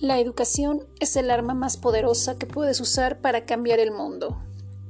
La 0.00 0.20
educación 0.20 0.86
es 1.00 1.16
el 1.16 1.30
arma 1.30 1.54
más 1.54 1.78
poderosa 1.78 2.38
que 2.38 2.44
puedes 2.44 2.80
usar 2.82 3.22
para 3.22 3.46
cambiar 3.46 3.80
el 3.80 3.92
mundo. 3.92 4.36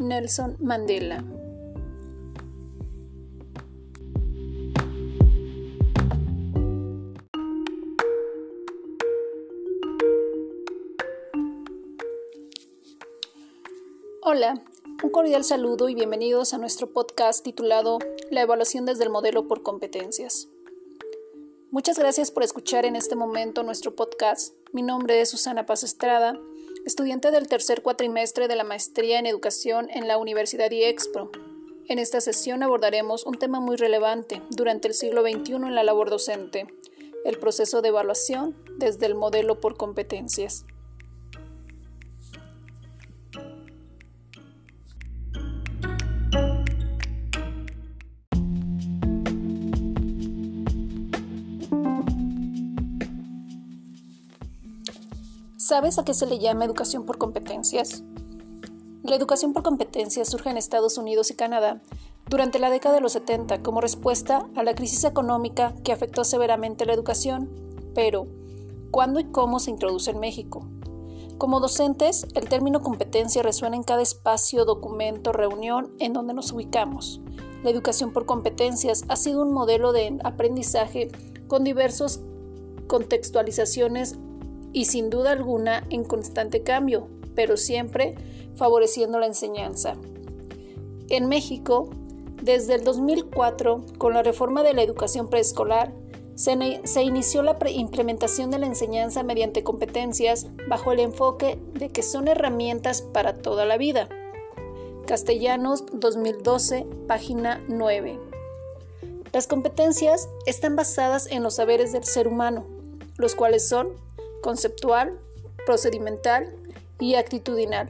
Nelson 0.00 0.56
Mandela 0.60 1.24
Hola, 14.22 14.62
un 15.02 15.10
cordial 15.10 15.42
saludo 15.42 15.88
y 15.88 15.96
bienvenidos 15.96 16.54
a 16.54 16.58
nuestro 16.58 16.92
podcast 16.92 17.42
titulado 17.42 17.98
La 18.30 18.42
evaluación 18.42 18.86
desde 18.86 19.02
el 19.02 19.10
modelo 19.10 19.48
por 19.48 19.64
competencias. 19.64 20.51
Muchas 21.72 21.98
gracias 21.98 22.30
por 22.30 22.42
escuchar 22.42 22.84
en 22.84 22.96
este 22.96 23.16
momento 23.16 23.62
nuestro 23.62 23.96
podcast. 23.96 24.54
Mi 24.74 24.82
nombre 24.82 25.22
es 25.22 25.30
Susana 25.30 25.64
Paz 25.64 25.84
Estrada, 25.84 26.38
estudiante 26.84 27.30
del 27.30 27.48
tercer 27.48 27.80
cuatrimestre 27.80 28.46
de 28.46 28.56
la 28.56 28.62
Maestría 28.62 29.18
en 29.18 29.24
Educación 29.24 29.88
en 29.88 30.06
la 30.06 30.18
Universidad 30.18 30.70
IEXPRO. 30.70 31.30
En 31.88 31.98
esta 31.98 32.20
sesión 32.20 32.62
abordaremos 32.62 33.24
un 33.24 33.38
tema 33.38 33.58
muy 33.58 33.76
relevante 33.76 34.42
durante 34.50 34.86
el 34.86 34.92
siglo 34.92 35.22
XXI 35.22 35.54
en 35.54 35.74
la 35.74 35.82
labor 35.82 36.10
docente, 36.10 36.66
el 37.24 37.38
proceso 37.38 37.80
de 37.80 37.88
evaluación 37.88 38.54
desde 38.76 39.06
el 39.06 39.14
modelo 39.14 39.58
por 39.58 39.78
competencias. 39.78 40.66
¿Sabes 55.64 55.96
a 56.00 56.04
qué 56.04 56.12
se 56.12 56.26
le 56.26 56.40
llama 56.40 56.64
educación 56.64 57.06
por 57.06 57.18
competencias? 57.18 58.02
La 59.04 59.14
educación 59.14 59.52
por 59.52 59.62
competencias 59.62 60.28
surge 60.28 60.50
en 60.50 60.56
Estados 60.56 60.98
Unidos 60.98 61.30
y 61.30 61.36
Canadá 61.36 61.80
durante 62.28 62.58
la 62.58 62.68
década 62.68 62.96
de 62.96 63.00
los 63.00 63.12
70 63.12 63.62
como 63.62 63.80
respuesta 63.80 64.48
a 64.56 64.64
la 64.64 64.74
crisis 64.74 65.04
económica 65.04 65.72
que 65.84 65.92
afectó 65.92 66.24
severamente 66.24 66.84
la 66.84 66.94
educación. 66.94 67.48
Pero, 67.94 68.26
¿cuándo 68.90 69.20
y 69.20 69.30
cómo 69.30 69.60
se 69.60 69.70
introduce 69.70 70.10
en 70.10 70.18
México? 70.18 70.66
Como 71.38 71.60
docentes, 71.60 72.26
el 72.34 72.48
término 72.48 72.80
competencia 72.80 73.44
resuena 73.44 73.76
en 73.76 73.84
cada 73.84 74.02
espacio, 74.02 74.64
documento, 74.64 75.32
reunión 75.32 75.94
en 76.00 76.12
donde 76.12 76.34
nos 76.34 76.50
ubicamos. 76.50 77.20
La 77.62 77.70
educación 77.70 78.12
por 78.12 78.26
competencias 78.26 79.04
ha 79.06 79.14
sido 79.14 79.42
un 79.42 79.52
modelo 79.52 79.92
de 79.92 80.18
aprendizaje 80.24 81.12
con 81.46 81.62
diversas 81.62 82.20
contextualizaciones 82.88 84.18
y 84.72 84.86
sin 84.86 85.10
duda 85.10 85.32
alguna 85.32 85.84
en 85.90 86.04
constante 86.04 86.62
cambio, 86.62 87.08
pero 87.34 87.56
siempre 87.56 88.14
favoreciendo 88.56 89.18
la 89.18 89.26
enseñanza. 89.26 89.96
En 91.08 91.28
México, 91.28 91.90
desde 92.42 92.74
el 92.74 92.84
2004, 92.84 93.84
con 93.98 94.14
la 94.14 94.22
reforma 94.22 94.62
de 94.62 94.74
la 94.74 94.82
educación 94.82 95.28
preescolar, 95.28 95.92
se, 96.34 97.02
inició 97.02 97.42
la 97.42 97.56
implementación 97.70 98.50
de 98.50 98.58
la 98.58 98.66
enseñanza 98.66 99.22
mediante 99.22 99.62
competencias 99.62 100.46
bajo 100.68 100.92
el 100.92 101.00
enfoque 101.00 101.58
de 101.74 101.90
que 101.90 102.02
son 102.02 102.26
herramientas 102.26 103.02
para 103.02 103.36
toda 103.38 103.64
la 103.66 103.76
vida. 103.76 104.08
Castellanos 105.06 105.84
2012, 105.92 106.86
página 107.06 107.62
9. 107.68 108.18
Las 109.32 109.46
competencias 109.46 110.28
están 110.46 110.76
basadas 110.76 111.26
en 111.26 111.42
los 111.42 111.56
saberes 111.56 111.92
del 111.92 112.04
ser 112.04 112.28
humano, 112.28 112.66
los 113.16 113.34
cuales 113.34 113.68
son 113.68 113.90
conceptual, 114.42 115.18
procedimental 115.64 116.54
y 116.98 117.14
actitudinal, 117.14 117.88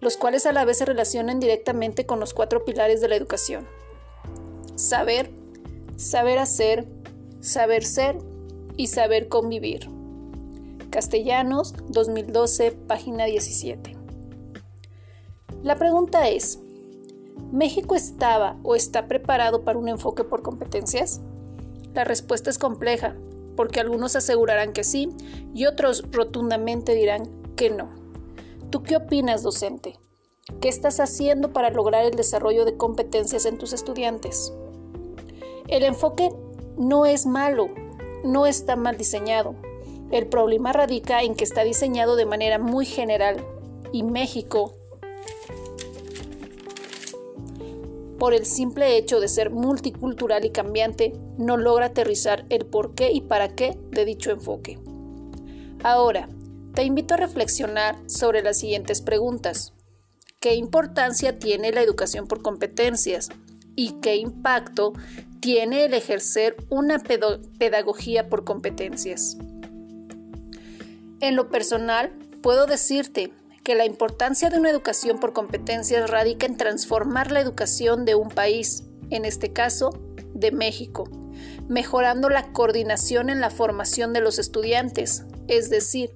los 0.00 0.16
cuales 0.16 0.46
a 0.46 0.52
la 0.52 0.64
vez 0.64 0.78
se 0.78 0.86
relacionan 0.86 1.40
directamente 1.40 2.06
con 2.06 2.20
los 2.20 2.32
cuatro 2.32 2.64
pilares 2.64 3.02
de 3.02 3.08
la 3.08 3.16
educación. 3.16 3.68
Saber, 4.76 5.30
saber 5.96 6.38
hacer, 6.38 6.86
saber 7.40 7.84
ser 7.84 8.16
y 8.76 8.86
saber 8.86 9.28
convivir. 9.28 9.90
Castellanos, 10.90 11.74
2012, 11.88 12.72
página 12.72 13.26
17. 13.26 13.96
La 15.62 15.76
pregunta 15.76 16.28
es, 16.28 16.60
¿México 17.52 17.94
estaba 17.94 18.56
o 18.62 18.74
está 18.74 19.06
preparado 19.06 19.64
para 19.64 19.78
un 19.78 19.88
enfoque 19.88 20.24
por 20.24 20.42
competencias? 20.42 21.20
La 21.94 22.04
respuesta 22.04 22.50
es 22.50 22.58
compleja, 22.58 23.14
porque 23.56 23.80
algunos 23.80 24.16
asegurarán 24.16 24.72
que 24.72 24.84
sí 24.84 25.08
y 25.54 25.66
otros 25.66 26.04
rotundamente 26.10 26.94
dirán 26.94 27.28
que 27.56 27.70
no. 27.70 27.88
¿Tú 28.70 28.82
qué 28.82 28.96
opinas, 28.96 29.42
docente? 29.42 29.98
¿Qué 30.60 30.68
estás 30.68 31.00
haciendo 31.00 31.52
para 31.52 31.70
lograr 31.70 32.04
el 32.04 32.16
desarrollo 32.16 32.64
de 32.64 32.76
competencias 32.76 33.46
en 33.46 33.58
tus 33.58 33.72
estudiantes? 33.72 34.52
El 35.68 35.84
enfoque 35.84 36.30
no 36.76 37.06
es 37.06 37.24
malo, 37.26 37.68
no 38.24 38.46
está 38.46 38.76
mal 38.76 38.96
diseñado. 38.96 39.54
El 40.10 40.26
problema 40.26 40.72
radica 40.72 41.22
en 41.22 41.34
que 41.34 41.44
está 41.44 41.64
diseñado 41.64 42.16
de 42.16 42.26
manera 42.26 42.58
muy 42.58 42.84
general 42.84 43.44
y 43.92 44.02
México 44.02 44.74
por 48.18 48.34
el 48.34 48.46
simple 48.46 48.96
hecho 48.96 49.20
de 49.20 49.28
ser 49.28 49.50
multicultural 49.50 50.44
y 50.44 50.50
cambiante, 50.50 51.12
no 51.38 51.56
logra 51.56 51.86
aterrizar 51.86 52.44
el 52.48 52.66
por 52.66 52.94
qué 52.94 53.12
y 53.12 53.20
para 53.20 53.54
qué 53.54 53.78
de 53.90 54.04
dicho 54.04 54.30
enfoque. 54.30 54.78
Ahora, 55.82 56.28
te 56.74 56.82
invito 56.82 57.14
a 57.14 57.18
reflexionar 57.18 57.96
sobre 58.06 58.42
las 58.42 58.58
siguientes 58.58 59.00
preguntas. 59.00 59.72
¿Qué 60.40 60.54
importancia 60.54 61.38
tiene 61.38 61.72
la 61.72 61.82
educación 61.82 62.26
por 62.26 62.42
competencias? 62.42 63.30
¿Y 63.76 63.92
qué 64.00 64.16
impacto 64.16 64.92
tiene 65.40 65.84
el 65.84 65.94
ejercer 65.94 66.56
una 66.70 66.98
pedagogía 66.98 68.28
por 68.28 68.44
competencias? 68.44 69.36
En 71.20 71.36
lo 71.36 71.48
personal, 71.48 72.12
puedo 72.42 72.66
decirte 72.66 73.32
que 73.64 73.74
la 73.74 73.86
importancia 73.86 74.50
de 74.50 74.58
una 74.58 74.70
educación 74.70 75.18
por 75.18 75.32
competencias 75.32 76.10
radica 76.10 76.44
en 76.46 76.58
transformar 76.58 77.32
la 77.32 77.40
educación 77.40 78.04
de 78.04 78.14
un 78.14 78.28
país, 78.28 78.84
en 79.08 79.24
este 79.24 79.52
caso, 79.54 79.98
de 80.34 80.52
México, 80.52 81.08
mejorando 81.66 82.28
la 82.28 82.52
coordinación 82.52 83.30
en 83.30 83.40
la 83.40 83.48
formación 83.48 84.12
de 84.12 84.20
los 84.20 84.38
estudiantes, 84.38 85.24
es 85.48 85.70
decir, 85.70 86.10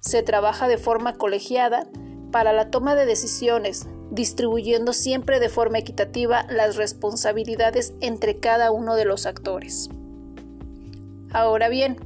se 0.00 0.22
trabaja 0.22 0.68
de 0.68 0.78
forma 0.78 1.18
colegiada 1.18 1.86
para 2.32 2.54
la 2.54 2.70
toma 2.70 2.94
de 2.94 3.04
decisiones, 3.04 3.86
distribuyendo 4.10 4.94
siempre 4.94 5.38
de 5.38 5.50
forma 5.50 5.78
equitativa 5.78 6.46
las 6.48 6.76
responsabilidades 6.76 7.92
entre 8.00 8.38
cada 8.38 8.70
uno 8.70 8.94
de 8.94 9.04
los 9.04 9.26
actores. 9.26 9.90
Ahora 11.30 11.68
bien, 11.68 11.98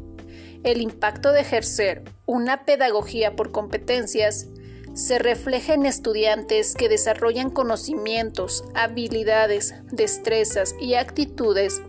el 0.65 0.81
impacto 0.81 1.31
de 1.31 1.41
ejercer 1.41 2.03
una 2.27 2.65
pedagogía 2.65 3.37
por 3.37 3.53
competencias 3.53 4.49
se 4.95 5.19
refleja 5.19 5.75
en 5.75 5.87
estudiantes 5.87 6.75
que 6.75 6.89
desarrollan 6.89 7.51
conocimientos, 7.51 8.65
habilidades, 8.75 9.75
destrezas 9.91 10.75
y 10.81 10.95
actitudes, 10.95 11.81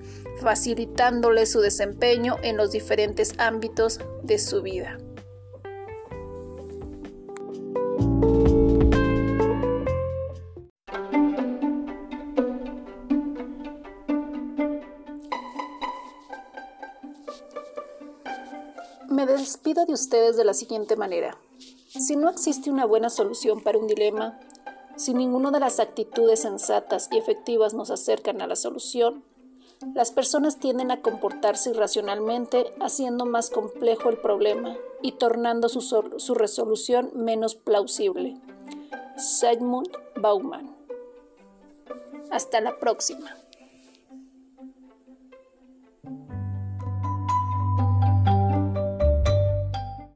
facilitándoles 0.42 1.52
su 1.52 1.62
desempeño 1.62 2.38
en 2.42 2.58
los 2.58 2.72
diferentes 2.72 3.34
ámbitos 3.38 4.00
de 4.24 4.40
su 4.40 4.62
vida. 4.62 4.98
Me 19.10 19.26
despido 19.26 19.86
de 19.86 19.94
ustedes 19.94 20.38
de 20.38 20.46
la 20.46 20.54
siguiente 20.54 20.96
manera. 20.96 21.38
Si 22.02 22.16
no 22.16 22.30
existe 22.30 22.72
una 22.72 22.86
buena 22.86 23.12
solución 23.12 23.62
para 23.62 23.78
un 23.78 23.86
dilema, 23.86 24.40
si 24.96 25.14
ninguna 25.14 25.52
de 25.52 25.60
las 25.60 25.80
actitudes 25.80 26.42
sensatas 26.42 27.08
y 27.12 27.18
efectivas 27.20 27.76
nos 27.76 27.92
acercan 27.92 28.42
a 28.42 28.48
la 28.48 28.56
solución, 28.56 29.24
las 29.94 30.10
personas 30.10 30.58
tienden 30.58 30.90
a 30.90 31.02
comportarse 31.02 31.70
irracionalmente, 31.70 32.74
haciendo 32.80 33.28
más 33.28 33.52
complejo 33.52 34.10
el 34.10 34.18
problema 34.18 34.76
y 35.04 35.12
tornando 35.12 35.70
su, 35.70 35.82
su 35.82 36.34
resolución 36.34 37.12
menos 37.14 37.54
plausible. 37.54 38.36
Sigmund 39.18 39.92
Bauman. 40.16 40.76
Hasta 42.32 42.62
la 42.62 42.80
próxima. 42.80 43.38